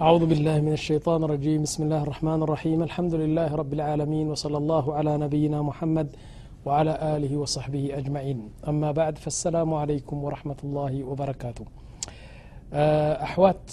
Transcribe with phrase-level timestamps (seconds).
[0.00, 4.94] لأعوذ بالله من الشيطان الرجيم بسم الله الرحمن الرحيم الحمد لله رب العالمين وصلى الله
[4.94, 6.08] على نبينا محمد
[6.66, 11.64] وعلى آله وصحبه أجمعين أما بعد فالسلام عليكم ورحمة الله وبركاته
[13.26, 13.66] ኣሕዋት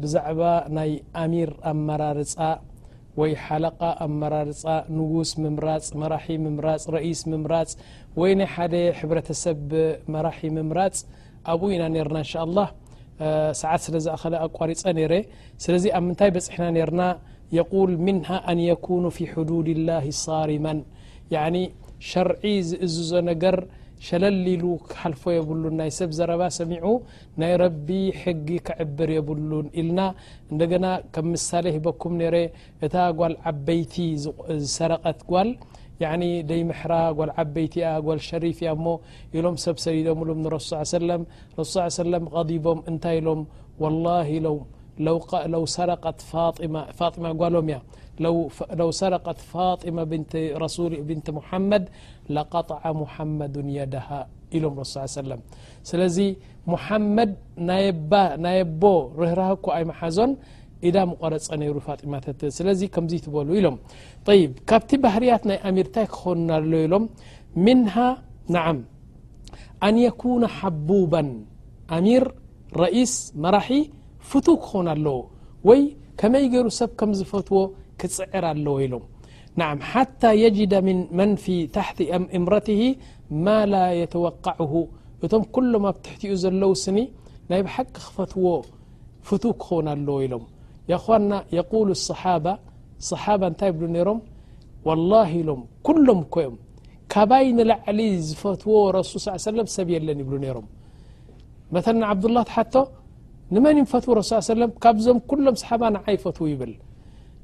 [0.00, 0.40] ብዛዕባ
[0.76, 0.90] ናይ
[1.22, 2.32] ኣሚር ኣመራርፃ
[3.20, 3.74] ወይ ሓለق
[4.06, 4.62] ኣመራርፃ
[4.96, 7.70] ንጉስ ምምራፅ መራሒ ምምራፅ ረኢስ ምምራፅ
[8.20, 9.58] ወይ ናይ ሓደ ሕብረተሰብ
[10.14, 10.96] መራሒ ምምራፅ
[11.52, 12.68] ኣብኡ ኢና ነርና እን ሻالላه
[13.62, 15.12] ሰዓት ስለ ዝأኸለ ኣቋሪፀ ነይረ
[15.64, 17.02] ስለዚ ኣብ ምንታይ በፅሕና ነርና
[17.58, 20.66] የقል ምንሃ ኣን يكኑ ف حዱድ الላه ሳርማ
[22.12, 23.56] ሸርዒ ዝእዝዞ ነገር
[24.06, 24.62] ሸለሊሉ
[25.02, 26.86] ሓልፎ የብሉን ናይ ሰብ ዘረባ ሰሚዑ
[27.40, 27.88] ናይ ረቢ
[28.22, 30.00] ሕጊ ክعብር የብሉን ኢልና
[30.52, 32.36] እንደ ና ከም ምሳሌ ሂበኩም ነረ
[32.86, 33.94] እታ ጓል ዓበይቲ
[34.76, 35.50] ሰረቀት ጓል
[36.04, 37.74] ي ደይ ምሕራ ጓል ዓበይቲ
[38.06, 38.86] ጓል ሸሪፍ ያ እሞ
[39.38, 40.84] ኢሎም ሰብ ሰዲዶም ሉ رሱ ص يه
[41.96, 43.40] س ሱ يه وس ቀضቦም እንታይ ሎም
[43.82, 44.28] وله
[45.54, 47.78] ለው ሰረቀት ፋጢማ ጓሎም እያ
[48.80, 51.84] ለው ሰረቀት ፋጢማ ብንቲ ሙሓመድ
[52.36, 54.08] ለقطዓ ሙሓመዱ የደሃ
[54.56, 55.40] ኢሎም ረሱ ሰለም
[55.90, 56.16] ስለዚ
[56.72, 57.30] ሙሓመድ
[58.44, 58.82] ናየቦ
[59.20, 60.32] ርህራህ እኳ ኣይመሓዞን
[60.88, 62.14] ኢዳ ቆረፀ ነይሩ ፋጢማ
[62.58, 63.76] ስለዚ ከምዙ ትበሉ ኢሎም
[64.40, 67.04] ይብ ካብቲ ባህርያት ናይ አሚር ንታይ ክኾኑ ኣሎ ኢሎም
[67.66, 67.94] ምንሃ
[68.56, 68.78] ንዓም
[69.86, 71.14] አን የኩነ ሓቡባ
[71.96, 72.24] አሚር
[72.82, 73.70] ረኢስ መራሒ
[74.32, 75.16] ፍቱ ክኾኑ ኣለዎ
[75.70, 75.80] ወይ
[76.20, 77.62] ከመይ ገይሩ ሰብ ከም ዝፈትዎ
[78.06, 80.72] تى يجد
[81.18, 81.98] من ف ታحቲ
[82.38, 82.82] እምرته
[83.44, 84.72] م ل يتوقعه
[85.24, 86.98] እቶም كሎም ኣብትሕቲኡ ዘለው سኒ
[87.50, 88.44] ናይ بሓቂ ክፈትዎ
[89.28, 90.44] ፍته ክኸن ኣለዎ ኢሎም
[90.92, 91.04] يخ
[91.58, 92.06] يقول اص
[93.10, 94.18] صح እታይ ብ ነሮም
[94.86, 96.54] والله ኢሎም كሎም ኮيም
[97.12, 97.98] ካባይ نلዕሊ
[98.28, 99.30] ዝፈትዎ رسل صى
[99.64, 100.66] وس ሰብ የለን ይብ ነሮም
[101.74, 102.74] مل عبدلله حቶ
[103.54, 104.30] ንመን يፈትو رس
[104.84, 106.72] ካብዞም كሎም صحب ዓ ፈትو ይብል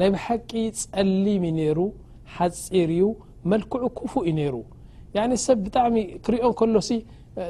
[0.00, 0.50] ናይ ሓቂ
[0.82, 1.78] ፀሊም ነይሩ
[2.34, 3.06] ሓፂር ዩ
[3.52, 4.56] መልክዑ ክፉ ዩ ነይሩ
[5.16, 6.88] ي ሰብ ብጣዕሚ ክሪእኦ ከሎሲ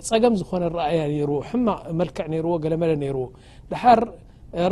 [0.09, 1.00] ፀገም ዝኾነ ረኣያ
[1.31, 1.69] ዎ ሕማ
[2.00, 3.25] መልክዕ ነዎ ገለ መለ ነርዎ
[3.70, 4.00] ድሓር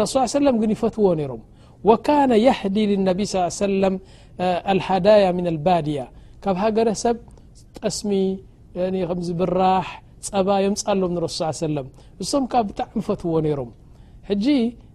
[0.00, 1.42] ረሱ ي ሰለ ግን ይፈትዎ ነይሮም
[1.88, 3.94] وካن يህዲ لነቢ ص ሰለም
[4.78, 6.06] لሃዳي ምن الባድያة
[6.42, 7.16] ካብ ሃገረ ሰብ
[7.78, 8.10] ጠስሚ
[9.26, 9.86] ዚ ብራሕ
[10.28, 11.86] ፀባ ዮምፃሎም ሱ ي ሰለም
[12.22, 13.70] እሶም ከ ብጣዕሚ ፈትዎ ነሮም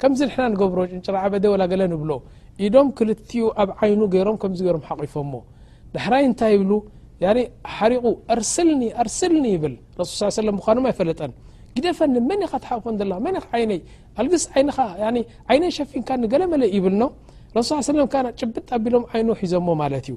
[0.00, 2.10] ከምዚ ንሕና ንገብሮ ጭንጨሪ ዓበደ ወላ ገለ ንብሎ
[2.66, 5.32] ኢዶም ክልትኡ ኣብ ዓይኑ ገይሮም ከምዚ ገይሮም ሓቂፎሞ
[5.94, 6.72] ዳሕራይ እንታይ ይብሉ
[7.76, 11.32] ሓሪቑ እርስልኒ አርስልኒ ይብል ረሱ ص ለም ምኳኖም ኣይፈለጠን
[11.76, 13.80] ግደፈኒ መን ኻ ትሓቕፎን ዘለ መን ዓይነይ
[14.22, 14.76] ኣልግስ ዓይኻ
[15.52, 17.02] ዓይነይ ሸፊንካ ንገለመለይ ይብልኖ
[17.58, 18.08] ረሱ ሰለም
[18.40, 20.16] ጭብጥ ኣቢሎም ዓይኑ ሒዞሞ ማለት እዩ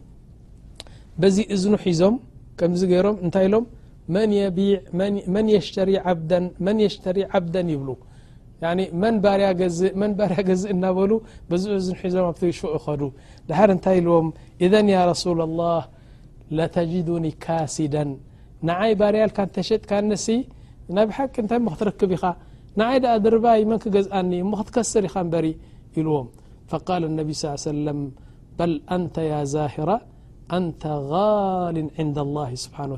[1.21, 2.15] بዚ እዝن ሒዞም
[2.59, 3.65] كም ገይሮም እንታይ ሎም
[5.33, 5.89] ن يشሪ
[7.33, 7.89] عبدا ይብل
[8.83, 11.11] ي ርያ ገዝእ እናበሉ
[11.49, 11.95] ብ ሒዞም
[12.51, 13.01] ሽق ይዱ
[13.57, 14.27] ح ታይ ዎም
[14.65, 15.81] إذ ي رسول الله
[16.57, 17.95] لተجدن ካሲዳ
[18.67, 19.37] نعይ ባርያጥ
[20.11, 20.25] نሲ
[20.95, 21.17] ና ብك
[21.49, 22.23] ታይ ክትرክብ ኢኻ
[22.89, 25.45] عይ د ድرባይ መ ክገዝኣኒ مክትكስር ኢኻ በሪ
[26.07, 26.27] لዎም
[26.73, 27.87] فقال الن ص ي سل
[28.57, 28.61] ل
[28.95, 29.89] أنت ي ዛهر
[30.57, 32.97] أተ غል ن الله ስه و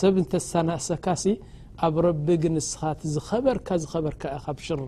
[0.00, 1.24] ሰብ ተሳናሰካሲ
[1.86, 2.82] ኣብ ረቢ ግ ስኻ
[3.14, 4.22] ዝበርካ ዝበርካ
[4.56, 4.80] ብ ሽር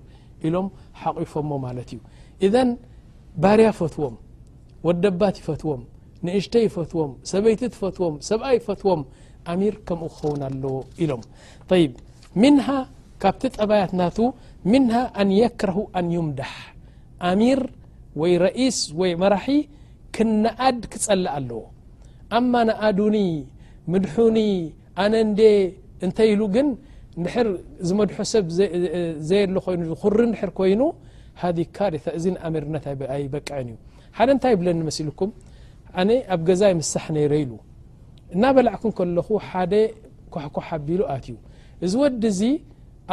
[0.46, 0.66] ኢሎም
[1.00, 1.98] ሓቂፎሞ ማለት እዩ
[2.46, 2.54] እذ
[3.42, 4.14] ባርያ ፈትዎም
[4.86, 5.82] ወደባት ፈትዎም
[6.26, 9.00] ንእሽተ ፈትዎም ሰበይቲ ፈትዎም ሰብኣይ ፈትዎም
[9.60, 10.64] ሚር ከምኡ ክኸው ኣሎ
[11.04, 11.22] ኢሎም
[13.22, 14.02] ካብቲ ጠባያት ና
[14.72, 16.54] ምنه ኣن يكረه ኣن يምዳح
[17.30, 17.60] ኣሚር
[18.20, 19.46] ወይ ረئس ወይ መራሒ
[20.16, 21.62] ክነኣድ ክፀላእ ኣለዎ
[22.38, 23.16] ኣማ ንኣዱኒ
[23.92, 24.38] ምድሑኒ
[25.02, 25.40] ኣነ ንዴ
[26.04, 26.68] እንተይ ኢሉ ግን
[27.20, 27.48] ንድሕር
[27.88, 28.46] ዝመድሖ ሰብ
[29.28, 30.80] ዘየሎ ኮይኑ ዝኹሪ ድሕር ኮይኑ
[31.40, 32.84] ሃ ካ እዚ ንኣምርነት
[33.16, 33.78] ኣይበቅዐን እዩ
[34.18, 35.30] ሓደ እንታይ ይብለኒመሲልኩም
[36.00, 37.52] ኣነ ኣብ ገዛ ይምሳሕ ነይሮ ኢሉ
[38.34, 39.72] እናበላዕኩም ከለኹ ሓደ
[40.34, 41.36] ኳሕኳሕ ኣቢሉ ኣትእዩ
[41.86, 42.40] እዚ ወዲ እዚ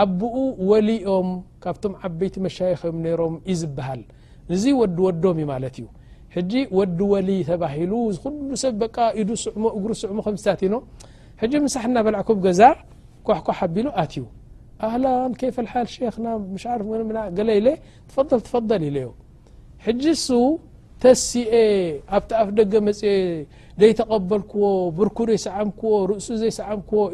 [0.04, 0.36] ኣቦኡ
[0.72, 1.30] ወሊኦም
[1.64, 4.02] ካብቶም ዓበይቲ መሻይክዮም ነይሮም እዩ ዝበሃል
[4.58, 5.86] እዚ ወዲ ወዶም እዩ ማለት እዩ
[6.36, 7.30] حج وዲ ول
[7.78, 7.94] هሉ ሉ
[8.50, 8.66] ብ ስ
[9.20, 9.30] እግ
[10.02, 10.04] ስ
[10.74, 10.76] ኖ
[11.84, 12.62] ح ና በلكዛ
[13.28, 14.16] ኳኳ ቢ ኣዩ
[14.92, 14.94] ه
[18.16, 18.32] ፈض
[20.04, 20.06] ج
[21.04, 21.30] ተሲ
[22.18, 22.20] ኣ
[22.74, 23.02] ደ መፅ
[23.92, 24.64] يተቀበልكዎ
[24.98, 25.70] ብك ሰعዎ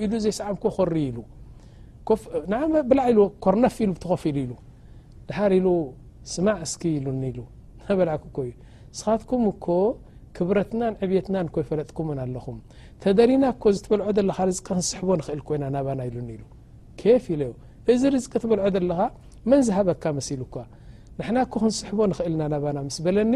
[0.06, 0.08] እ
[3.02, 3.76] ይዎ ኮርنፍ
[4.08, 4.10] خ
[8.42, 8.42] ስ
[8.98, 9.76] ስኻትኩም ኮ
[10.38, 12.58] ክብረትናን ዕብትናን ኮይፈለጥኩምን ኣለኹም
[13.04, 16.42] ተደሪና ኮ ዝትበልዖ ለካ ርዝ ክንስሕቦ ንኽእል ኮይና ናባና ኢሉኒኢ
[17.02, 17.54] ከፍ ኢ ዩ
[17.92, 19.00] እዚ ርዝቂ ትበልዖ ዘለኻ
[19.50, 20.66] መን ዝሃበካ መሲሉ ኳ
[21.20, 23.34] ንሕና ኮ ክንስሕቦ ንኽእልና ናባና ምስ በለኒ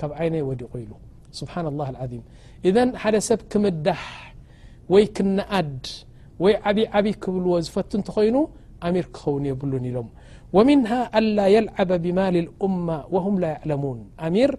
[0.00, 0.92] ካብ ዓይነይወዲቁ ኢሉ
[1.40, 1.88] ስብሓን ላ
[2.18, 2.22] ም
[2.68, 4.02] እደን ሓደ ሰብ ክምዳሕ
[4.94, 5.84] ወይ ክነኣድ
[6.44, 8.36] ወይ ዓብይ ዓብይ ክብልዎ ዝፈቱ እንተ ኾይኑ
[8.86, 10.08] ኣሚር ክኸውን የብሉን ኢሎም
[10.56, 13.98] ወምንሃ ኣላ የልዓበ ብማልልእማ ወም ላ ይዕለሙን
[14.34, 14.50] ሚር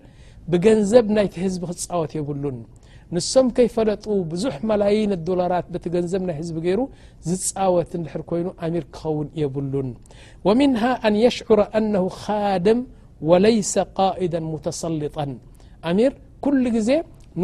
[0.52, 2.58] ብገንዘብ ናይቲ ህዝቢ ክፃወት የብሉን
[3.16, 6.82] ንሶም ከይፈለጡ ብዙሕ መላይነ ዶላራት በቲ ገንዘብ ናይ ህዝቢ ገይሩ
[7.30, 9.90] ዝፃወት እድር ኮይኑ ሚር ክኸውን የብሉን
[10.48, 12.80] ወምንሃ ኣን የሽዑረ አنه ካድም
[13.30, 15.16] ወለይሰ قኢደ ሙተሰልጠ
[15.92, 16.12] አሚር
[16.46, 16.90] ኩሉ ጊዜ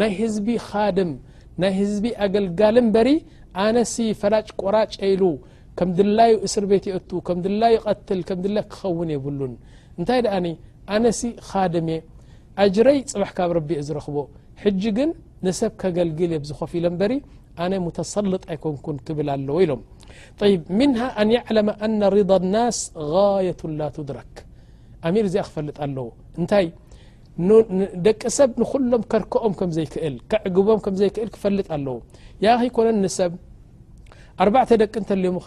[0.00, 1.10] ናይ ህዝቢ ኻድም
[1.62, 3.08] ናይ ህዝቢ ኣገልጋል በሪ
[3.64, 5.22] ኣነሲ ፈላጭ ቆራጭኢሉ
[5.78, 9.54] ከም ድላዩ እስር ቤት ይቱ ከም ድላ ቀትል ከም ድላ ክኸውን የብሉን
[9.98, 10.46] እንታይ ደአኒ
[10.96, 11.20] ኣነሲ
[11.76, 12.00] ድም የ
[12.62, 14.16] ኣጅረይ ፅባሕ ካብ ረቢኦ ዝረክቦ
[14.62, 15.10] ሕጂ ግን
[15.46, 17.12] ንሰብ ከገልግል የብዝኮፊ ኢለ እምበሪ
[17.62, 19.80] ኣነ ሙተሰልጥ ኣይኮንኩን ትብል ኣለዎ ኢሎም
[20.52, 22.78] ይብ ምንሃ ኣን ያዕለመ ኣነ ሪض ናስ
[23.12, 24.32] غየቱ ላ ትድረክ
[25.08, 26.06] ኣሚር እዚኣ ክፈልጥ ኣለው
[26.40, 26.66] እንታይ
[28.06, 31.96] ደቂ ሰብ ንኩሎም ከርክኦም ከም ዘይክእል ከዕግቦም ከም ዘይክእል ክፈልጥ ኣለው
[32.44, 33.32] ያኸ ኮነ ንሰብ
[34.44, 35.46] ኣርባዕተ ደቂ እንተልዮምኸ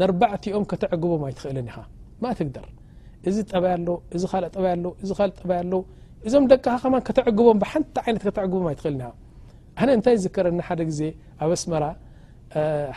[0.00, 1.78] ንርባዕትኦም ከተዕግቦም ኣይትኽእልን ኢኻ
[2.22, 2.66] ማእ ትግደር
[3.28, 5.80] እዚ ጠበይ ኣለ እዚ ካ ጠይኣሎ እዚ እ ጠበይ ኣለው
[6.26, 9.02] እዞም ደቂ ሃኸማ ከተዕግቦም ብሓንቲ ዓይነት ከተዕግቦም ኣይትኽእልና
[9.80, 11.00] ኣነ እንታይ ዝከረኒ ሓደ ግዜ
[11.44, 11.84] ኣብ ኣስመራ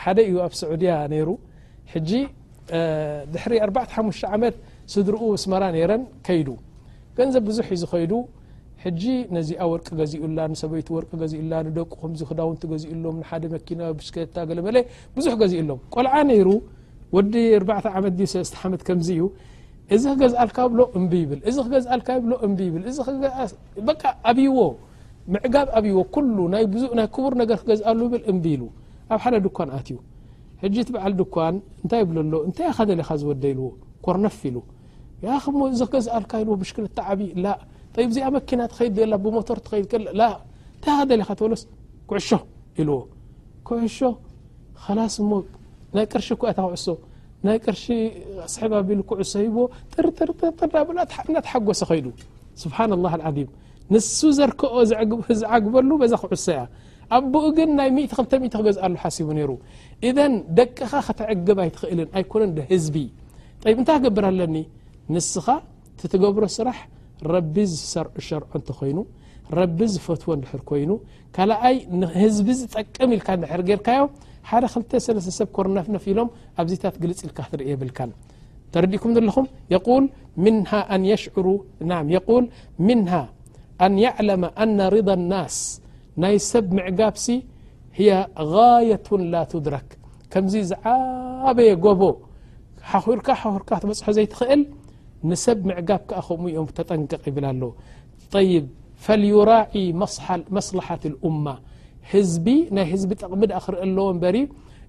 [0.04, 1.30] ሓደ እዩ ኣብ ስዑድያ ነይሩ
[1.94, 2.12] ሕጂ
[3.34, 4.56] ድሕሪ 4 ሓሙሽተ ዓመት
[4.94, 6.50] ስድርኡ እስመራ ነይረን ከይዱ
[7.18, 8.14] ገንዘብ ብዙሕ ዩ ዝኸይዱ
[8.84, 9.04] ሕጂ
[9.36, 14.78] ነዚኣ ወርቂ ገዚኡላ ንሰበይቲ ወርቂ ገዚኡላ ንደቁ ምዚ ክዳውንቲ ገዚኡ ሎም ንሓደ መኪናዊ ብሽከታ ገለመለ
[15.16, 16.48] ብዙሕ ገዚኡ ሎም ቆልዓ ነይሩ
[17.16, 17.34] ወዲ
[17.78, 19.22] ኣ ዓመት ሰለስተ ሓመት ከምዚ እዩ
[19.96, 21.14] እዚ ክገዝአልካ ብ
[21.56, 22.02] ዚ ክገዝ ዎ
[25.54, 28.58] ጋብ ዎ ር ክዝኣ ኣብ ደ ኣዩ ይ ብ ይ
[32.98, 33.70] ለኻ ዝደ ዎ
[34.06, 34.40] ኮርፍ
[35.80, 36.86] ዚ ክገዝል ሽ
[37.36, 37.52] መና
[38.02, 38.18] ይ
[38.50, 38.74] ኻ ኩዕሾ
[42.90, 42.98] ዎ
[43.70, 44.04] ኩዕሾ
[45.96, 46.86] ናይ ቅርያ ክዕሶ
[47.48, 47.84] ናይ ቅርሺ
[48.54, 49.58] ስሕባቢሉክዕሶ ሂዎ
[49.94, 52.08] ጥርርጥዳ ብእዳተሓጎሶ ኸይዱ
[52.64, 53.48] ስብሓን ላه ም
[53.94, 54.74] ንሱ ዘርክኦ
[55.42, 56.62] ዝዓግበሉ በዛ ክዕሶ እያ
[57.18, 59.52] ኣቦኡ ግን ናይ ምእ ከም ክገዝኣሉ ሓሲቡ ነይሩ
[60.08, 62.96] እደን ደቅኻ ከትዕግብ ኣይትኽእልን ኣይኮነ ደ ህዝቢ
[63.80, 64.56] እንታይ ገብር ኣለኒ
[65.14, 65.48] ንስኻ
[66.00, 66.80] ትትገብሮ ስራሕ
[67.34, 68.98] ረቢ ዝሰርዑ ሸርዑ እንተ ኾይኑ
[69.60, 70.92] ረቢ ዝፈትዎ እንድሕር ኮይኑ
[71.36, 74.10] ካኣይ ንህዝቢ ዝጠቅም ኢልካ ድሕር ጌርካዮም
[74.48, 76.30] ሓደ 2ተ ሰለሰብ ኮርነፍ ኢሎም
[76.62, 77.92] ኣብዚታት ግልፅ ኢልካ ትርእ ብል
[78.74, 79.46] ተረዲእኩም ዘለኹም
[80.70, 80.74] ه
[81.22, 81.24] ሽ
[82.90, 83.14] ምنه
[83.86, 85.56] ኣن يعلم أن رضى النስ
[86.22, 87.28] ናይ ሰብ ምعጋብ ሲ
[88.00, 88.10] هي
[88.54, 89.88] غاية ላ ትድረክ
[90.32, 92.02] ከምዚ ዝዓበየ ጎቦ
[93.20, 93.28] ርካ
[93.62, 94.62] ርካ ትበፅሖ ዘይትኽእል
[95.30, 97.62] ንሰብ ምعጋብ ከ ከም እዮም ተጠንቀቕ ይብል ኣሎ
[98.34, 98.52] طይ
[99.06, 99.74] ፈليራዒ
[100.56, 101.56] መስلحة الأمة
[102.32, 104.36] زቢ ናይ ዝب ጠقሚድ ክርአ ዎ በر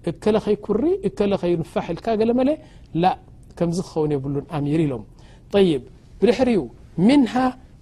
[0.09, 0.83] እكل ኸይكሪ
[1.41, 2.49] ኸይنፋح لك قل መل
[3.01, 3.03] ل
[3.57, 5.03] كمز ክኸውن يብሉ أሚر ሎم
[5.55, 5.81] طيب
[6.19, 6.49] بድحر
[7.07, 7.33] منه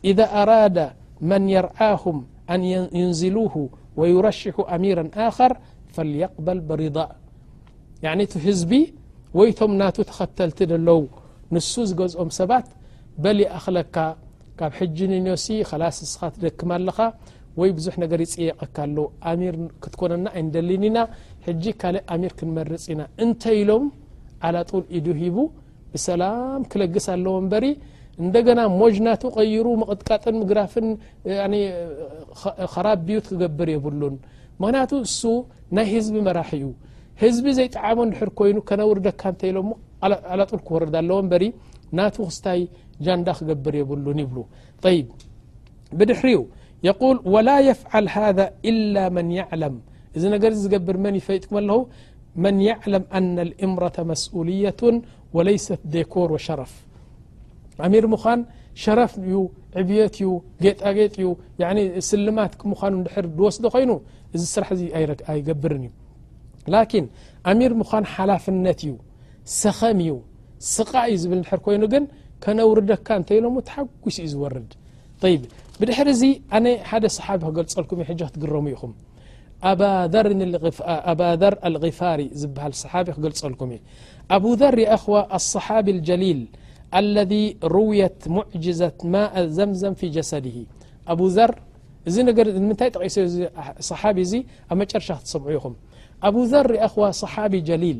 [0.10, 0.77] إذا أراد
[1.31, 2.17] من يرعاهم
[2.53, 2.62] أن
[3.01, 3.55] ينزلوه
[4.00, 5.51] ويرሽحوا اميرا آخر
[5.96, 6.98] فليقبل برض
[8.05, 8.72] يعن ت ህዝቢ
[9.38, 11.01] وይቶም ናت ተኸተلቲ ሎው
[11.53, 12.67] نس ዝገዝኦም ሰባت
[13.24, 13.96] በل اخለካ
[14.60, 16.98] ካብ حج نሲ خلስ ስኻ تደكم ኣلኻ
[17.59, 20.99] ወይ ብዙሕ ነገር ይፅየቀካኣለው ኣሚር ክትኮነና ኣይንደሊኒ ኢና
[21.45, 23.85] ሕጂ ካልእ ኣሚር ክንመርፅ ኢና እንተ ኢሎም
[24.47, 25.37] ዓላጡን ኢዱ ሂቡ
[25.93, 27.65] ብሰላም ክለግስ ኣለዎ በሪ
[28.23, 30.87] እንደገና ሞጅናቱ ቀይሩ ምቅጥቃጥን ምግራፍን
[32.73, 34.15] ኸራብ ብዩት ክገብር የብሉን
[34.61, 35.21] ምክንያቱ ንሱ
[35.77, 36.65] ናይ ህዝቢ መራሒዩ
[37.23, 39.69] ህዝቢ ዘይጠዓመ ድሕር ኮይኑ ከነውር ደካ እንተ ኢሎም
[40.33, 41.45] ዓላጡን ክወረዳ ኣለዎ በሪ
[41.99, 42.61] ናቱ ክስታይ
[43.05, 44.37] ጃንዳ ክገብር የብሉን ይብሉ
[44.93, 44.99] ይ
[45.99, 46.29] ብድሕሪ
[46.89, 49.75] يقول ولا يفعل هذا إل من يعلم
[50.17, 51.69] እዚ ነገ ዝገብር መን ይፈጥك ኣለ
[52.43, 54.81] መن يعلም أن الእምرة መስኡلية
[55.36, 56.74] وለيسት ዴኮር وሸረፍ
[57.86, 58.39] أሚር ምዃን
[58.83, 59.36] ሸረፍ ዩ
[59.79, 60.27] ዕብيት ዩ
[60.63, 61.27] ጌጣጌጥ ዩ
[62.09, 63.07] ስልማት ምኑ ድ
[63.39, 63.91] ዝወስደ ኮይኑ
[64.36, 64.69] እዚ ስራሕ
[65.31, 65.86] ኣይገብር እዩ
[66.74, 67.03] لكن
[67.51, 68.93] أሚር مዃን ሓላፍነት እዩ
[69.62, 70.12] ሰኸም እዩ
[70.75, 72.03] ስቃ እዩ ዝብል ኮይኑ ግን
[72.43, 74.69] ከነውርደካ እተኢሎ ተሓጒስ እዩ ዝوርድ
[75.21, 75.24] ط
[75.79, 76.24] بدحر ز
[76.57, 78.91] أن حد صحابي قللكم ج تقرم يኹم
[79.81, 82.19] باذر الغفار
[82.69, 83.69] ل صحابي قلكم
[84.36, 86.39] أبو ذر ي خو الصحابي الجليل
[87.01, 87.43] الذي
[87.75, 90.57] روية معجزة ماء زمزم في جسده
[91.13, 91.51] أبوذر
[93.91, 94.24] صحابي
[94.79, 95.74] مرش تسمع يኹم
[96.27, 98.00] أبوذر ي خو صحابي جليل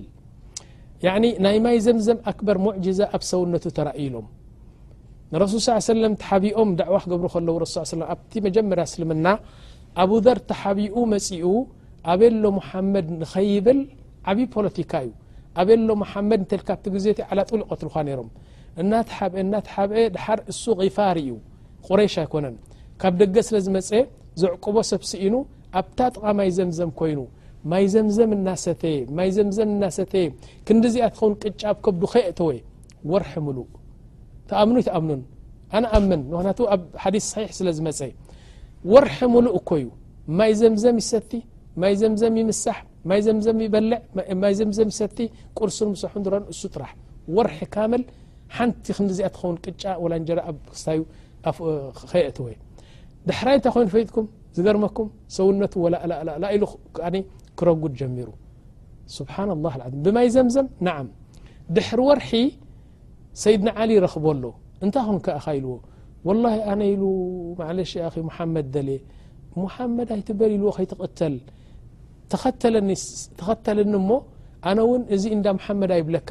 [1.05, 4.25] يني ي مي زمزم أكبر معجزة ኣب ሰون ترلم
[5.33, 7.75] ንረሱል ስ ሰለም ተሓቢኦም ዳዕዋ ክገብሩ ከለው ሱ
[8.13, 9.27] ኣብቲ መጀመርያ እስልምና
[10.03, 11.45] ኣብደር ተሓቢኡ መጺኡ
[12.12, 13.79] ኣበየሎ ሙሓመድ ንኸይብል
[14.31, 15.12] ዓብዪ ፖለቲካ እዩ
[15.62, 18.29] ኣበየሎ መሓመድ እተልካብቲ ግዜእቲ ዕላጥሉ ይቀትልኻ ነይሮም
[18.83, 21.31] እናተ ሓብአ እናተ ሓብአ ድሓር እሱ ቂፋር እዩ
[21.88, 22.55] ቁረሽ ኣይኮነን
[23.03, 23.91] ካብ ደገ ስለ ዝመፀ
[24.43, 25.36] ዘዕቅቦ ሰብሲኢኑ
[25.81, 27.19] ኣብታ ጥቓ ማይ ዘምዘም ኮይኑ
[27.74, 28.83] ማይ ዘምዘም እናሰተ
[29.19, 30.13] ማይ ዘምዘም እናሰተ
[30.69, 32.50] ክንዲዚኣ እትኸውን ቅጫብ ከብዱ ኸየእተወ
[33.13, 33.69] ወርሒ ምሉእ
[34.50, 35.22] ተኣምኑ ይተኣምኑን
[35.77, 38.00] ኣነ ኣምን ንክንያቱ ኣብ ሓዲስ صሒሕ ስለዝመፀ
[38.94, 39.86] ወርሒ ሙሉእ እኮዩ
[40.39, 41.32] ማይ ዘምዘም ይሰቲ
[41.82, 42.77] ማይ ዘምዘም ይምሳሕ
[43.10, 44.00] ማይ ዘምዘም ይበልዕ
[44.44, 45.20] ማይ ዘምዘም ይሰቲ
[45.60, 46.91] ቁርሱን ምሳሑ ረ እሱ ጥራሕ
[47.38, 48.03] ወርሒ ካመል
[48.58, 51.00] ሓንቲ ክዚኣ ትኸውን ቅጫ ወ እንጀ ኣ ስታዩ
[52.12, 52.56] ከየእት ወይ
[53.27, 54.27] ድሕራይ እንታይ ኮይኑ ፈይጥኩም
[54.58, 55.96] ዝገርመኩም ሰውነቱ ወላ
[56.44, 56.72] ላ ኢሉኣ
[57.60, 58.29] ክረጉድ ጀሚሩ
[59.18, 59.50] ስብሓና
[59.82, 61.08] ላ ዓ ብማይ ዘምዘም ንዓም
[61.77, 62.20] ድሪ ወር
[63.43, 64.03] ሰይድ ክኣሎእይ
[66.25, 66.72] ይዎله ኣ
[69.98, 71.36] መድ መድይበ ልዎ ከይል
[73.38, 74.17] ተኸተለኒ ሞ
[74.69, 76.29] ኣነ ውን እዚ እዳ مመድይብለካ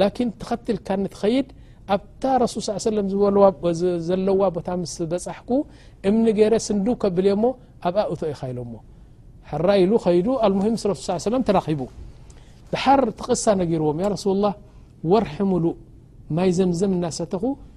[0.42, 1.48] ተኸትልካትኸይድ
[1.94, 2.22] ኣብታ
[2.52, 2.68] ሱ ص
[4.08, 5.48] ዘለዋ በሕك
[6.08, 7.46] እም ገረ ስንك ብል ሞ
[7.88, 8.58] ኣብ እቶ ይይሉ
[9.76, 10.20] ኢ ይ
[10.82, 10.84] ص
[12.74, 14.52] ብር ትቕሳ ርዎም س لله
[15.24, 15.64] ርሉ
[16.36, 17.32] ማይ ዘምዘም እናሰተ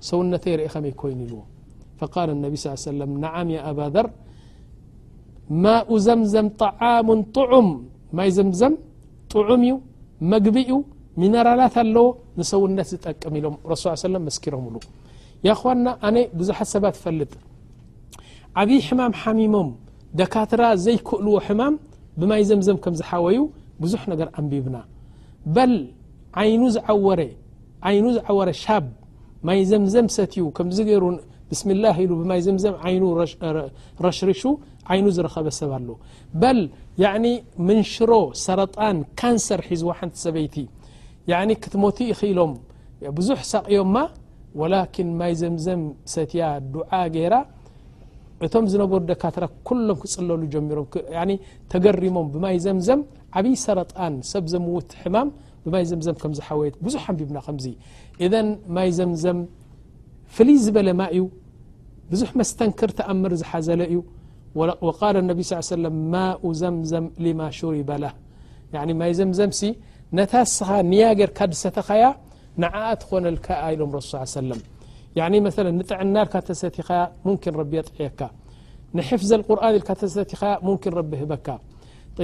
[0.10, 1.40] ሰውነተ ይርእኸመይ ኮይኑ ይልዎ
[2.46, 4.08] ነቢ ስ ሰለም ነዓም ያ ኣባደር
[5.64, 7.70] ማኡ ዘምዘም ጣዓሙን ጥዑም
[8.18, 8.74] ማይ ዘምዘም
[9.34, 9.74] ጥዑም እዩ
[10.34, 10.72] መግቢኡ
[11.22, 12.06] ሚነራላት ኣለዎ
[12.40, 14.78] ንሰውነት ዝጠቅም ኢሎም ረሱ ሰለም መስኪሮም ብሉ
[15.48, 17.34] ያኹዋና ኣነ ብዙሓት ሰባት ይፈልጥ
[18.62, 19.70] ዓብዪ ሕማም ሓሚሞም
[20.20, 21.74] ደካትራ ዘይክእልዎ ሕማም
[22.20, 23.40] ብማይ ዘምዘም ከም ዝሓወዩ
[23.84, 24.78] ብዙሕ ነገር ኣንቢብና
[25.56, 25.74] በል
[26.42, 27.20] ዓይኑ ዝዓወረ
[27.89, 28.86] ዓይኑ ዝዓወረ ሻብ
[29.48, 31.04] ማይ ዘምዘም ሰትዩ ከምዚ ገሩ
[31.50, 33.04] ብስም ላ ሉ ብማይ ዘምዘም ዓይኑ
[34.06, 34.42] ረሽርሹ
[34.94, 35.89] ዓይኑ ዝረኸበሰብ ኣሉ
[36.42, 36.60] በል
[37.68, 38.12] ምንሽሮ
[38.46, 40.56] ሰረጣን ካንሰር ሒዝዎ ሓንቲ ሰበይቲ
[41.63, 42.54] ክትሞቲ ይክኢሎም
[43.18, 43.98] ብዙሕ ሳቅዮምማ
[44.62, 45.82] ወላኪን ማይ ዘምዘም
[46.15, 47.36] ሰትያ ዱዓ ገይራ
[48.46, 50.88] እቶም ዝነበሩ ደካትራ ኩሎም ክፅለሉ ጀሚሮም
[51.74, 53.01] ተገሪሞም ብማይ ዘምዘም
[53.39, 55.30] ዓብይ ሰረጣን ሰብ ዘምውት ሕማም
[55.74, 55.86] ይ
[59.26, 59.28] ዘ
[60.36, 61.20] ፍይ ዝበለ ዩ
[62.12, 62.90] ብዙ ስክር
[63.32, 64.00] ር ዝሓዘለ እዩ
[65.40, 65.44] ይ
[69.20, 69.22] ዘ
[71.76, 71.78] ተ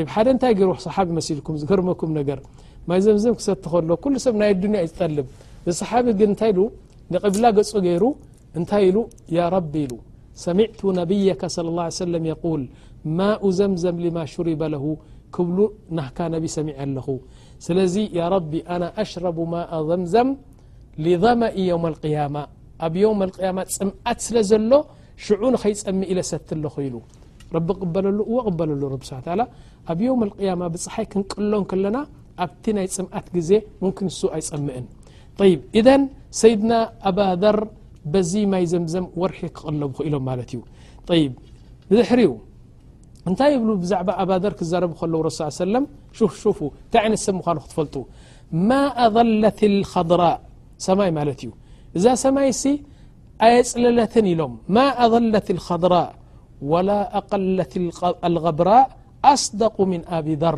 [0.02, 0.48] ጥና
[1.98, 2.38] ይ ዝ
[3.06, 3.54] ዘ ሰ
[4.26, 4.52] ሰብ ናይ
[6.08, 6.52] ል ግ እታይ
[7.14, 8.04] ንቅብላ ገ ገይሩ
[8.58, 8.98] እንታይ ኢሉ
[9.74, 9.98] ቢ ኢ
[10.46, 12.18] ሰሚዕቱ ብካ له ي ሰ ል
[13.20, 14.64] ማኡ ዘምዘም ማ ሽርበ
[15.36, 15.58] ክብ
[15.98, 17.08] ናካ ነ ሰሚ ኣለኹ
[17.66, 17.96] ስለዚ
[19.02, 19.56] ኣሽረب ማ
[19.90, 20.30] ዘምዘም
[21.24, 21.80] ضመእ ው
[22.36, 22.40] ማ
[22.86, 22.96] ኣብ
[23.58, 24.72] ማ ፅምዓት ስለ ዘሎ
[25.26, 26.96] ሽዑ ንኸይፀሚ ኢሰት ኣለኹ ኢሉ
[27.68, 28.06] ቢ በሉ
[28.60, 31.98] በሉ ኣብ ብፀሓይ ክንቅሎም ለና
[32.46, 33.60] ኣብቲ ናይ ፅምኣት ዜ
[34.20, 34.78] ሱ ኣይፀምእ
[35.80, 35.88] إذ
[36.40, 36.72] ሰይድና
[37.10, 37.58] ኣባ ደር
[38.14, 40.50] በዚ ማይ ዘምዘም وርሒ ክቐለቡኢሎም ማለት
[41.18, 41.28] እዩ
[41.96, 42.32] ዝሕሪኡ
[43.30, 45.02] እንታይ ብ ብዛዕባ ኣር ክዘረቡ ከ
[45.38, 45.60] ሱ ሰ
[46.70, 47.96] እንታይ ይነ ሰብ ምኳኑ ክትፈልጡ
[48.70, 50.22] ማ ኣظለት الኸضራ
[50.88, 51.52] ሰማይ ማለት እዩ
[51.98, 52.64] እዛ ሰማይ ሲ
[53.48, 55.94] ኣይ ፅለለትን ኢሎም ማ أظለት الخضራ
[56.72, 57.72] وላ ኣقለት
[58.36, 58.86] لغብራء
[59.32, 60.58] ኣصደق ምن ኣብ ደር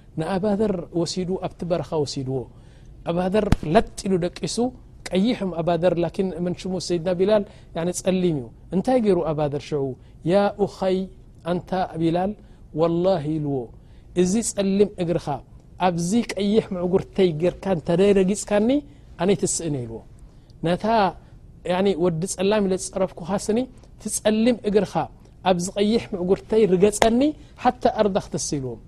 [0.19, 0.73] ንኣባደር
[1.13, 2.35] ሲ ኣብቲ በረኻ ወሲድዎ
[3.11, 4.55] ኣባደር ለጢሉ ደቂሱ
[5.09, 5.93] ቀይሖም ኣባደር
[6.45, 7.43] ምንሽሙ ሰይድና ቢላል
[8.01, 8.43] ጸሊም እዩ
[8.75, 9.85] እንታይ ገይሩ ኣባደር ሽዕ
[10.31, 10.97] ያ ኡኸይ
[11.53, 11.69] ኣንተ
[12.01, 12.33] ቢላል
[12.81, 13.55] ወላሂ ኢልዎ
[14.21, 15.27] እዚ ጸሊም እግርኻ
[15.87, 18.69] ኣብዚ ቀይሕ ምዕጉርተይ ጌርካ ተደይረጊፅካኒ
[19.23, 19.99] ኣነይ ትስእነ ኢልዎ
[20.67, 20.85] ነታ
[22.03, 23.59] ወዲ ጸላሚ ዘፅረፍኩካ ስኒ
[24.03, 24.93] ትጸሊም እግርኻ
[25.49, 27.21] ኣብዚ ቀይሕ ምዕጉርተይ ርገፀኒ
[27.63, 28.79] ሓተ ኣርዳ ክትስ ኢይልዎም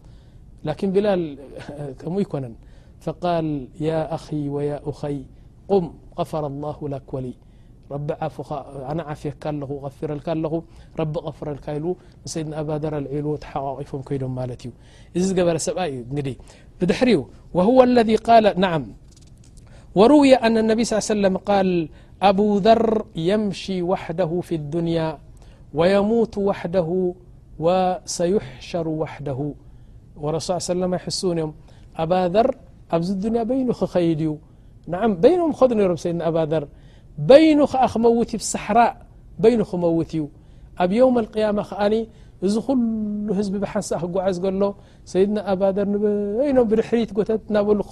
[0.66, 1.22] لكن بلال
[2.00, 2.52] كمو يكنا
[3.00, 5.18] فقال يا أخي ويا أخي
[5.68, 5.86] قم
[6.20, 7.34] غفر الله لك ولي
[7.92, 9.22] ربعنا عاف
[9.86, 10.46] غفرلكل
[11.02, 11.84] رب غفر لكل
[12.34, 14.70] سيدنا أباذر العيلو تحقافم كيدم مالت ي
[15.18, 15.94] إ قبر سبأ ي
[16.80, 17.10] بدحر
[17.56, 18.84] وهو الذي قال نعم
[19.98, 21.68] وروي أن النبي صى عيه وسلم قال
[22.30, 22.88] أبو ذر
[23.30, 25.10] يمشي وحده في الدنيا
[25.78, 26.90] و يموت وحده
[27.66, 29.40] وسيحشر وحده
[30.22, 31.54] ورسل يه سميحسونم
[31.96, 32.48] أباذر
[32.94, 34.22] ادنيا بين خيد
[34.92, 36.64] نع بينم خد نرم سيدنا أاذر
[37.18, 37.60] بين
[37.96, 38.94] موت بصحراء
[39.40, 40.14] بين موت
[40.80, 42.06] اب يوم القيامة أن ل
[43.38, 44.74] هزب بنس قعز قل
[45.06, 45.86] سيدنا أبادر
[46.48, 47.12] ينم بحريت
[47.52, 47.84] نل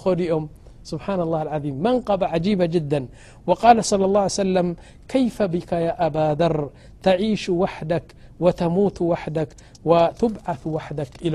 [0.42, 0.44] م
[0.92, 3.00] سبحان الله العيم منقب عجيبة جدا
[3.46, 4.68] وقال صلى الله عيه سلم
[5.08, 6.70] كيف بك يا أباذر
[7.02, 8.06] تعيش وحدك
[8.40, 9.50] وتموت وحدك
[9.84, 11.34] وتبعث وحدك إل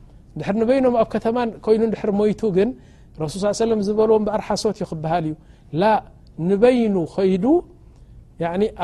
[0.39, 2.69] ድር ንበይኖም ኣብ ከተማ ኮይኑ ድር ሞይቱ ግን
[3.21, 5.33] ረሱ ص ዝበልዎም ብኣርሓሶት ዩ ክበሃል እዩ
[5.81, 5.85] ላ
[6.49, 7.45] ንበይኑ ከይዱ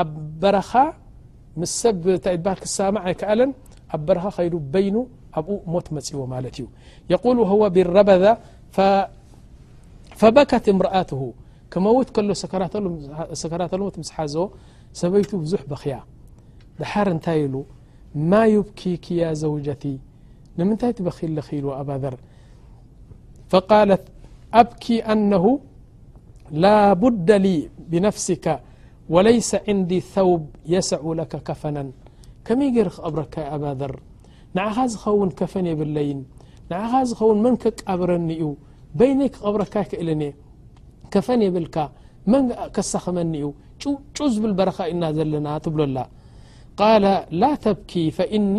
[0.02, 0.10] ኣብ
[0.42, 0.70] በረኻ
[1.60, 3.50] ምስ ሰብታይ ሃል ክሳማዕ ኣይከኣለን
[3.94, 4.96] ኣ በረኻ ከይ በይኑ
[5.38, 6.66] ኣብኡ ሞት መፅዎ ማለት እዩ
[7.50, 8.24] ه ብረበዛ
[10.20, 11.10] ፈበከት እምርኣት
[11.72, 12.28] ክመውት ከሎ
[13.42, 14.34] ሰከራተሞት ስሓዘ
[15.00, 15.94] ሰበይቱ ብዙሕ በክያ
[16.80, 17.54] ድሓር እንታይ ኢሉ
[18.30, 18.32] ማ
[18.68, 19.82] ብኪ ክያ ዘውጀቲ
[20.58, 22.14] ንምንታይ ትበኪል ኺል ኣር
[23.70, 24.04] ቃለት
[24.62, 25.44] ኣብኪ ኣነه
[26.62, 27.28] ላቡዳ
[27.90, 28.46] ብነፍስካ
[29.14, 30.42] ወለይሰ ዕንዲ ثውብ
[30.72, 31.76] የሰዑ ለካ ከፈና
[32.46, 33.92] ከመይ ገይር ክቐብረካ ኣባዘር
[34.56, 36.20] ንዓኻ ዝኸውን ከፈን የብለይን
[36.70, 38.44] ንዓኻ ዝኸውን መን ከቃብረኒእዩ
[38.98, 40.32] በይነይ ክቐብረካ ክእለኒእ
[41.12, 41.76] ከፈን የብልካ
[42.34, 43.46] መን ከሰኽመኒዩ
[44.16, 45.98] ጩ ዝብል በረኻ ኢና ዘለና ትብሎ ላ
[46.80, 47.04] قለ
[47.40, 47.92] ላ ተብኪ
[48.40, 48.58] እኒ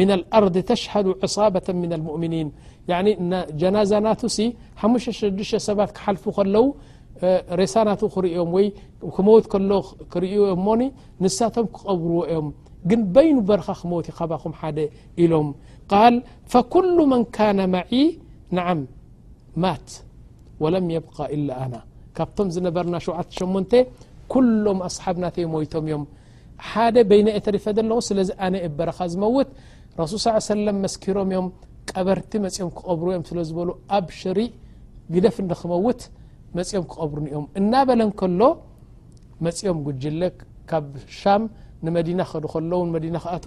[0.00, 2.48] ن الأርض ተሽهد صابة ن الؤምኒን
[3.60, 4.38] ጀናዛ ናቱሲ
[4.86, 6.64] 56 ሰባት ክሓልፉ ከለው
[7.60, 8.50] ሬሳናት ክርዮም
[9.14, 9.44] ክመት
[10.12, 10.34] ክርእ
[10.66, 10.68] ሞ
[11.22, 12.46] ንሳቶም ክቐብርዎ ዮም
[12.90, 14.06] ግን በይኑ በረኻ ክመት
[14.42, 14.54] ኹም
[15.22, 15.48] ኢሎም
[15.92, 16.14] قል
[16.52, 17.88] فكل مን كن ማع
[18.56, 18.66] نع
[20.62, 21.62] وለም يبق إ ኣ
[22.16, 23.70] ካብቶም ዝነበርና ሸ8
[24.32, 26.02] كሎም ኣصሓብናተይ ሞቶም እዮም
[26.70, 29.48] ሓደ ይነኤ ሪፈ ለኹ ስለዚ ኣነ በረኻ ዝመውት
[30.00, 31.46] ረሱል ص ሰለም መስኪሮም እኦም
[31.90, 34.48] ቀበርቲ መፂኦም ክቀብሩ እዮም ስለ ዝበሉ ኣብ ሽርእ
[35.14, 36.00] ግደፍ እንደክመውት
[36.58, 38.40] መፂኦም ክቀብሩኒኦም እናበለን ከሎ
[39.46, 40.22] መፂኦም ጉጅለ
[40.70, 40.86] ካብ
[41.20, 41.42] ሻም
[41.86, 43.46] ንመዲና ኸድከለዉ መዲና ክኣቱ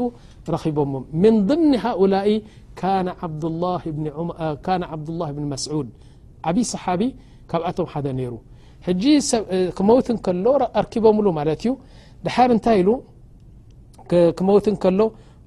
[0.53, 2.29] ረኺቦምም ምን ضምኒ ሃኡላይ
[2.79, 3.81] ካነ ዓብዱላه
[5.35, 5.87] ብኒ መስዑድ
[6.49, 7.01] ዓብዪ صሓቢ
[7.51, 8.33] ካብኣቶም ሓደ ነይሩ
[8.87, 9.03] ሕጂ
[9.77, 10.45] ክመውት ንከሎ
[10.81, 11.71] ኣርኪቦምሉ ማለት እዩ
[12.25, 12.89] ድሓር እንታይ ኢሉ
[14.39, 14.99] ክመውት ከሎ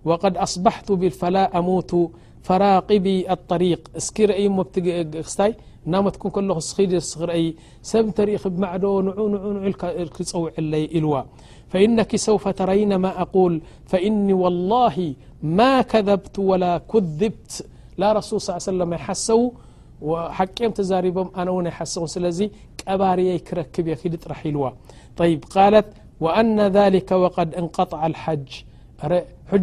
[0.08, 1.96] وقد أصبحت بلفلا أموت
[2.42, 4.48] فراقبي الطريق اسك رأي
[5.12, 5.50] بسي
[5.94, 6.52] نمتكن ل
[7.36, 7.44] أي
[7.92, 8.94] سب ر بمع نو
[10.72, 11.24] لو
[11.72, 13.52] فإنك سوف ترين ما أقول
[13.90, 14.96] فإني والله
[15.58, 17.50] ما كذبت ولا كذبت
[18.00, 19.40] لارسول صلى يه سلم يحسو
[20.36, 22.26] حم تزاربم أن و يحسو سل
[23.00, 23.86] بري كركب
[24.32, 24.62] رح لو
[25.18, 25.88] طي قالت
[26.24, 28.48] وأن ذلك وقد انقطع الحج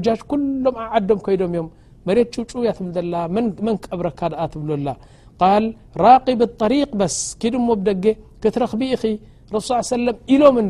[0.05, 1.67] ጃጅ كሎም ኣዓዶም ኮይዶም እዮም
[2.07, 4.19] መሬት ጩ ያ ትብ ላ መን ክብረካ
[4.53, 4.87] ትብሎላ
[5.41, 5.63] قል
[6.05, 8.05] ራقብ الطሪق بስ كድሞ ደገ
[8.43, 9.01] ክትረኽቢኢኺ
[9.53, 9.91] ረስ ل ي س
[10.33, 10.67] ኢሎም እም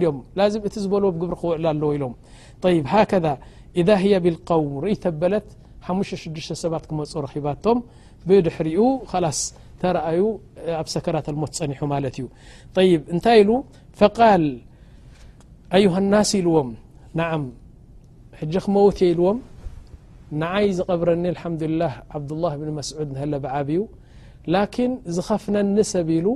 [0.67, 2.13] እቲ ዝበልዎ ብሪ ክውዕላ ኣለዎ ኢሎም
[2.63, 3.25] ط هكذ
[3.79, 5.47] إذ هي ብالقو ርيተበለት
[5.87, 7.77] 56 ሰባት ክመፁ ረኺባቶም
[8.27, 8.79] ብድሕሪኡ
[9.11, 9.39] خص
[9.81, 10.21] ተረأዩ
[10.79, 12.25] ኣብ ሰكራة لሞት ፀኒሑ ማለት እዩ
[12.75, 13.49] طይ እንታይ ኢሉ
[13.99, 14.43] فقል
[15.75, 16.69] ኣዩه اስ ኢዎም
[17.19, 17.29] نع
[18.39, 19.37] ሕج ክመውት ኢلዎም
[20.41, 23.79] نعይ ዝقብረኒ الحمዱله عبدلله بن مسعድ هلዓብዩ
[24.55, 26.27] لكن ዝኸፍنኒ ሰብ ኢሉ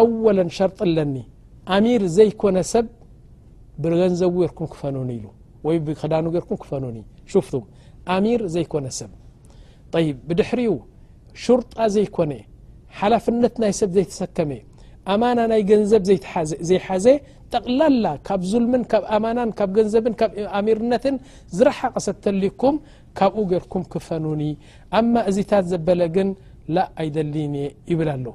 [0.00, 1.14] أوለ ሸርط ለኒ
[1.76, 2.86] ኣሚር ዘይኮነ ሰብ
[3.82, 5.10] ብገنዘ ርኩ ክፈኑኒ
[5.66, 6.96] ወይ ክዳኑ ርኩ ክፈኑኒ
[7.32, 7.52] شفቱ
[8.14, 9.10] أሚር ዘይኮነ ሰብ
[9.94, 10.72] طي بድሕሪኡ
[11.42, 12.32] ሽርጣ ዘይኮነ
[12.98, 14.50] ሓلፍنት ናይ ሰብ ዘይተሰكመ
[15.12, 16.02] ኣማና ናይ ገንዘብ
[16.68, 17.06] ዘይሓዘ
[17.54, 21.16] ጠቕላላ ካብ ዙልምን ካብ ኣማናን ካብ ገንዘብን ካብ ኣሚርነትን
[21.56, 22.76] ዝረሓቐሰተልኩም
[23.18, 24.42] ካብኡ ጌይርኩም ክፈኑኒ
[25.00, 26.28] ኣማ እዚታት ዘበለ ግን
[26.76, 28.26] ላ ኣይደሊን እየ ይብል ኣሎ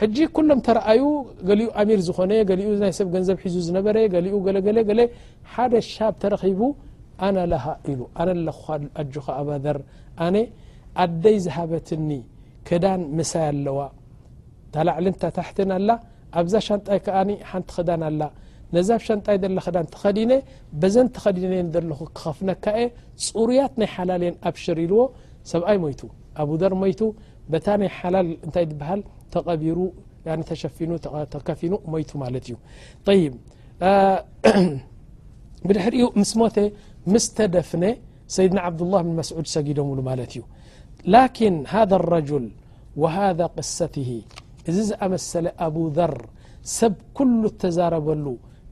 [0.00, 1.02] ሕጂ ኩሎም ተረአዩ
[1.48, 5.00] ገሊኡ ኣሚር ዝኾነ ገሊኡ ናይ ሰብ ገንዘብ ሒዙ ዝነበረ ገሊኡ ገለገለገለ
[5.54, 6.60] ሓደ ሻብ ተረኺቡ
[7.26, 8.54] ኣነላሃ ኢሉ ኣነ ለ
[9.02, 9.78] ኣጆኻ ኣባደር
[10.28, 10.36] ኣነ
[11.04, 12.08] ኣደይ ዝሃበትኒ
[12.70, 13.80] ክዳን ምሳይ ኣለዋ
[14.74, 15.36] ተላዕል ታት
[15.78, 15.90] ኣላ
[16.40, 16.98] ኣብዛ ሸጣይ
[17.50, 18.22] ሓንቲ ክዳን ኣላ
[18.76, 19.52] ነዛ ብ ሸጣይ ዳን
[20.02, 20.18] ኸዲ
[20.94, 21.52] ዘ ተኸዲነ
[21.90, 22.64] ለ ክኸፍነካ
[23.24, 25.00] ፅሩያት ናይ ሓላልየ ኣብሽር ይልዎ
[25.52, 25.94] ሰብኣይ ሞይ
[26.44, 26.82] ኣደር ሞ
[27.66, 28.26] ታ ይ ላል
[29.70, 29.76] ይ
[30.26, 31.94] ተቢተከፊኑ ሞ
[32.40, 32.50] እዩ
[35.68, 36.42] ብድሕሪኡ ምስ ሞ
[37.12, 37.70] ምስተደፍ
[38.34, 40.42] ሰይድና ብدالله መስድ ሰጊዶም ሉ ማ እዩ
[41.12, 42.44] لرል
[43.02, 43.04] و
[43.56, 43.96] قት
[44.70, 46.14] እዚ ዝመሰለ ኣب ذር
[46.78, 48.26] ሰብ كل ተዛረበሉ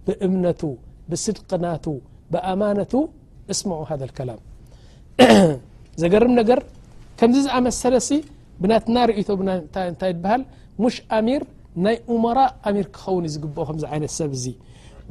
[0.06, 0.62] ብእምነቱ
[1.10, 1.86] ብስድقናቱ
[2.32, 2.92] ብأማነቱ
[3.52, 4.40] እስمع هذ الكላም
[6.02, 6.60] ዘገርም ነገር
[7.18, 8.10] ከምዚ ዝመሰለ ሲ
[8.60, 9.28] ብናትና ርእቶ
[9.92, 10.42] እታይ በሃል
[10.82, 11.42] ሙሽ ኣሚር
[11.84, 14.46] ናይ እمራء ሚር ክኸውን ዝግብኦ ከ ይነት ሰብ እዚ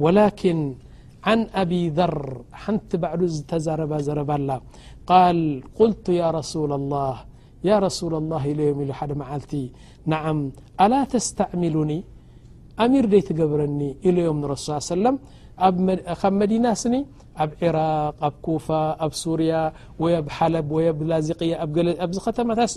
[0.04, 0.58] وላكن
[1.28, 2.14] عن ኣብ ذር
[2.62, 4.50] ሓንቲ ባዕ ዝተዛረባ ዘረባላ
[5.10, 5.38] قል
[5.78, 7.16] قلቱ ي رسل الله
[7.86, 8.78] رسل الله ኢي ኢሉ
[9.10, 9.52] ደ መዓልቲ
[10.10, 10.20] نع
[10.82, 11.90] ኣلا ተስتعሚلኒ
[12.84, 15.06] أሚር يتገብረኒ إليም رس يه وسم
[16.26, 16.94] ካብ መዲና ስኒ
[17.42, 18.66] ኣብ عرق ኣብ كف
[19.04, 19.52] ኣብ سርያ
[20.36, 20.54] ሓለ
[21.40, 21.42] ق
[22.24, 22.76] ኸተمታሲ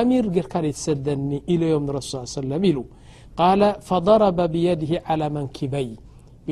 [0.00, 1.30] أሚር ርካ يሰدኒ
[1.60, 2.78] ليም ሱ ي سم ኢل
[3.40, 5.88] قال فضرب بيድه على መንكበይ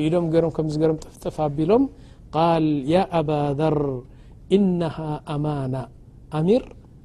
[0.03, 1.83] ኢዶም ም ም ጥፍጥፍ ኣቢሎም
[2.37, 3.79] قال يا أبا ذር
[4.55, 4.95] إنه
[5.33, 5.73] ኣማن
[6.47, 6.63] ሚር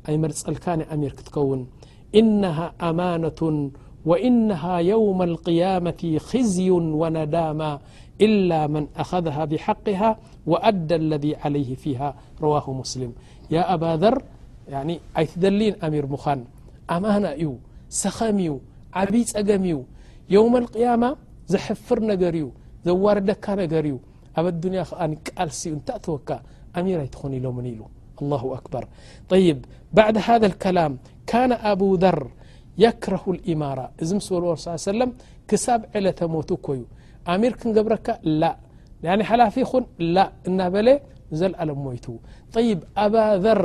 [0.09, 0.65] ኣይ መርፀልካ
[1.11, 1.61] ር ክትከውን
[2.17, 3.71] إنها أمانة
[4.05, 7.79] وإنها يوم القيامة خزي و نداما
[8.21, 13.13] إلا من أخذها بحقها و أدى الذي عليه فيها رواه مسلم
[13.51, 14.23] يا أبا ذر
[14.69, 16.45] يعني أيتدلين أمير مخن
[16.97, 17.49] أمان ي
[18.03, 18.51] سخم ي
[18.99, 19.79] عب ጸقم ي
[20.37, 21.11] يوم القيامة
[21.53, 22.45] زحفر نر ي
[22.87, 23.95] زوردك نر ي
[24.39, 24.83] أب الدنيا
[25.47, 26.29] لس اتتوك
[26.79, 27.81] أمير يتخن يلمن ل
[28.23, 28.83] الله أكبر
[29.33, 29.59] طيب
[29.99, 30.93] بعد هذا الكلام
[31.31, 32.19] ኣذር
[33.05, 33.15] ክረ
[33.63, 34.11] ማر እዚ
[35.51, 36.83] ክሳብ ዕለተ ሞቱ ኮዩ
[37.41, 38.07] ሚር ክንገብረካ
[39.31, 40.17] ሓላፊ ን
[40.49, 40.89] እናበለ
[41.41, 42.07] ዘኣለ ሞይቱ
[42.69, 42.71] ይ
[43.05, 43.63] ኣር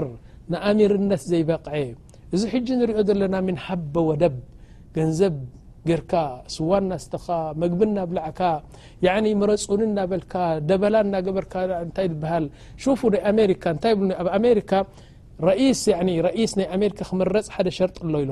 [0.53, 1.75] ንኣሚርነት ዘይበቕዐ
[2.35, 4.35] እዚ ሕ ንሪኦ ዘለና ምን ሃበ ወደብ
[4.97, 5.35] ገንዘብ
[5.89, 6.13] ጌርካ
[6.55, 7.25] ስዋ ናስተኻ
[7.61, 8.41] መግቢ እናብላዕካ
[9.41, 10.21] መረፁኒ እናበል
[10.69, 11.67] ደበላ ናበርታይ
[12.29, 12.33] ሃ
[13.95, 14.83] ይይኣ ኣ
[15.81, 18.31] ስ ናይ ኣሜካ ክመረፅ ሓደ ሸርጥ ኣሎ ኢሎ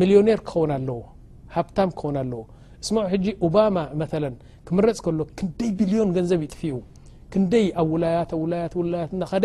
[0.00, 0.88] ሚሊዮነር ክኸን ኣለ
[1.54, 1.66] ሃብ
[1.98, 2.40] ክኸን ኣለዎ
[2.82, 3.16] እስማዑ ሕ
[3.76, 4.06] ማ
[4.68, 6.74] ክምረፅ ከሎ ክንደይ ቢልዮን ገንዘብ ይጥፍኡ
[7.34, 8.04] ክደይ ኣ ውላ
[9.12, 9.40] ኸ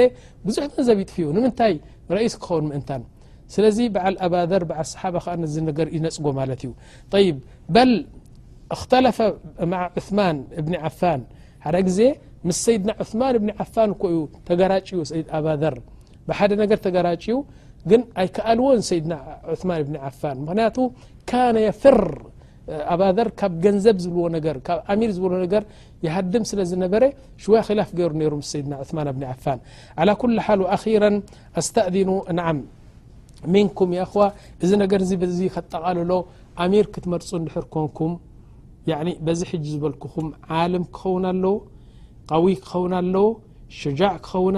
[0.46, 1.74] ብዙሕ ገንዘብ ይጥፍኡ ንምንታይ
[2.34, 3.04] ስ ክኸውን ምእንታን
[3.54, 4.06] ስለዚ በዓ
[4.44, 5.16] ኣር ሰሓባ
[5.88, 6.72] ር ይነፅጎ ማለት እዩ
[7.26, 7.30] ይ
[7.76, 7.86] በ
[8.76, 9.20] እክተለፈ
[10.18, 11.22] ማን እብኒ ዓፋን
[11.64, 12.00] ሓደ ግዜ
[12.48, 15.76] ምስ ሰይድና ዑማን ብኒ ዓፋን ዩ ተገራጭኡ ሰይድ ኣር
[16.38, 17.26] ሓደ ነገር ተገራጭ
[17.90, 19.14] ግ ኣይكኣልዎን ሰድና
[19.52, 20.78] عثማن عፋن ክያቱ
[21.56, 22.00] ن يፍር
[22.94, 24.06] ኣذር ካብ ገዘ ዝ
[25.34, 25.56] ር ዝ
[26.06, 27.04] يሃድም ስለ ዝነበረ
[27.44, 28.12] ሽوያ خላፍ ገሩ
[28.72, 28.90] ና عث
[29.34, 29.60] عፋን
[30.00, 31.14] على كل ر ኣስእذن
[33.78, 34.14] كም خ
[35.34, 36.12] እዚ ከጠቃልሎ
[36.72, 37.30] ሚر ክትመርፁ
[37.64, 38.12] ر كንኩም
[39.40, 39.42] ዚ
[39.74, 40.26] ዝበልكም
[40.58, 41.46] علም ክኸوን ኣለ
[42.32, 43.16] قو ክኸን ኣለ
[43.82, 44.56] ሸجع ክኸوን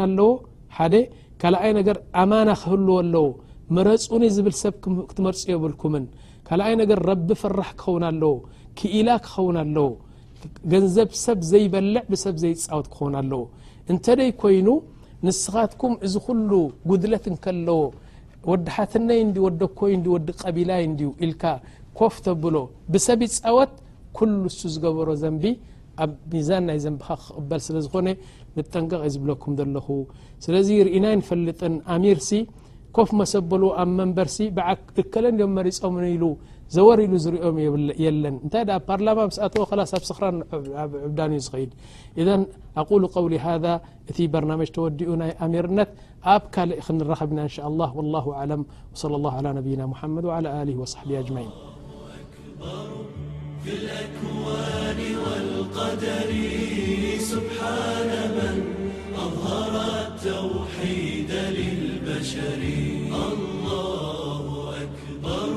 [0.78, 0.94] ኣለ
[1.42, 3.28] ካልኣይ ነገር ኣማና ክህልዎ ኣለዎ
[3.76, 4.74] መረፁኒ ዝብል ሰብ
[5.10, 6.06] ክትመርፁ የብልኩምን
[6.48, 8.34] ካልኣይ ነገር ረቢ ፍራሕ ክኸውን ኣለዎ
[8.80, 9.88] ክኢላ ክኸውን ኣለዎ
[10.72, 13.42] ገንዘብ ሰብ ዘይበልዕ ብሰብ ዘይፃወት ክኸውን ኣለዎ
[13.92, 14.68] እንተደይ ኮይኑ
[15.28, 16.52] ንስኻትኩም እዚ ኩሉ
[16.90, 17.78] ጉድለት እንከለዎ
[18.52, 21.44] ወዲ ሓትነይ ንዲ ወደኮይ እዲ ወዲ ቀቢላይ እንድዩ ኢልካ
[22.00, 22.56] ኮፍ ተብሎ
[22.94, 23.74] ብሰብ ይፃወት
[24.20, 25.44] ኩሉ እሱ ዝገበሮ ዘንቢ
[26.04, 28.08] ኣብ ሚዛን ናይ ዘንብኻ ክቕበል ስለ ዝኾነ
[28.74, 29.88] ጠንቀቕ ዩ ዝብለኩም ዘለኹ
[30.46, 32.30] ስለዚ ርእናይ ንፈልጥን ኣሚርሲ
[32.96, 34.38] ኮፍ መሰበልዎ ኣብ መንበርሲ
[35.02, 36.24] እከለኦም መሪፆም ኢሉ
[36.76, 37.56] ዘወርኢሉ ዝርኦም
[38.06, 40.24] የለን እንታይ ፓርላማ ስኣተ ላስ ኣብ ስክራ
[40.82, 41.72] ኣ ዕዳን እዩ ዝኸይድ
[42.24, 42.38] እ
[42.84, 43.66] ኣقሉ ው ሃذ
[44.12, 45.92] እቲ ባርናመጅ ተወዲኡ ናይ ኣሚርነት
[46.34, 47.88] ኣብ ካልእ ክንረኸብ ኢና
[55.00, 55.10] ድ
[55.50, 56.32] ص قدر
[57.32, 58.38] سبحان م
[59.26, 59.74] اظهر
[60.06, 65.50] التوحيد للبشر الله كبر